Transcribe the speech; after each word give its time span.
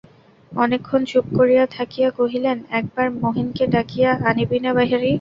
অনেকক্ষণ 0.51 1.01
চুপ 1.05 1.25
করিয়া 1.37 1.63
থাকিয়া 1.77 2.09
কহিলেন, 2.19 2.57
একবার 2.79 3.07
মহিনকে 3.23 3.63
ডাকিয়া 3.73 4.11
আনিবিনা, 4.29 4.71
বেহারি? 4.77 5.09